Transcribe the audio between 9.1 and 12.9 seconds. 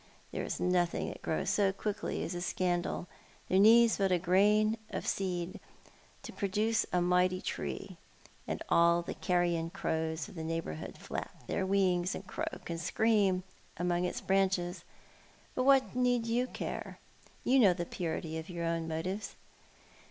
carrion crows of the neighbourhood flap their wings and croak and